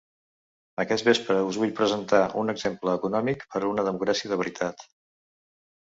[0.83, 4.83] Aquest vespre us vull presentar un exemple econòmic per a una democràcia de veritat.